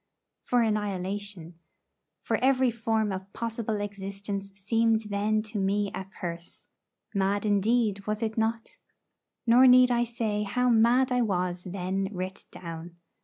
For 0.41 0.63
annihilation; 0.63 1.59
for 2.23 2.37
every 2.37 2.71
form 2.71 3.11
of 3.11 3.31
possible 3.33 3.79
existence 3.79 4.49
seemed 4.53 5.01
then 5.11 5.43
to 5.43 5.59
me 5.59 5.91
a 5.93 6.05
curse. 6.05 6.65
Mad 7.13 7.45
indeed, 7.45 8.07
was 8.07 8.23
it 8.23 8.35
not? 8.35 8.79
Nor 9.45 9.67
need 9.67 9.91
I 9.91 10.05
say 10.05 10.41
how 10.41 10.69
mad 10.71 11.11
I 11.11 11.21
was 11.21 11.65
then 11.65 12.07
writ 12.11 12.45
down. 12.49 12.95